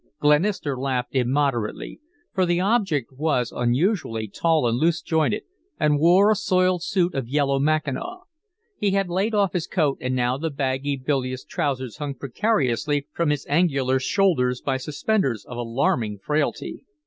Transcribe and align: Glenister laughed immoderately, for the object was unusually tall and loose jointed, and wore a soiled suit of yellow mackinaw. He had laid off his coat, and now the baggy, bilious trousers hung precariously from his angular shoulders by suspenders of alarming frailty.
Glenister 0.19 0.75
laughed 0.75 1.13
immoderately, 1.13 1.99
for 2.33 2.43
the 2.43 2.59
object 2.59 3.11
was 3.11 3.51
unusually 3.51 4.27
tall 4.27 4.65
and 4.67 4.79
loose 4.79 4.99
jointed, 4.99 5.43
and 5.79 5.99
wore 5.99 6.31
a 6.31 6.35
soiled 6.35 6.81
suit 6.81 7.13
of 7.13 7.27
yellow 7.29 7.59
mackinaw. 7.59 8.21
He 8.79 8.89
had 8.97 9.09
laid 9.09 9.35
off 9.35 9.53
his 9.53 9.67
coat, 9.67 9.99
and 10.01 10.15
now 10.15 10.39
the 10.39 10.49
baggy, 10.49 10.95
bilious 10.97 11.45
trousers 11.45 11.97
hung 11.97 12.15
precariously 12.15 13.05
from 13.13 13.29
his 13.29 13.45
angular 13.47 13.99
shoulders 13.99 14.59
by 14.59 14.77
suspenders 14.77 15.45
of 15.45 15.57
alarming 15.57 16.17
frailty. 16.17 16.83